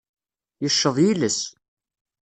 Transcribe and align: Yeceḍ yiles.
Yeceḍ 0.63 0.95
yiles. 1.03 1.39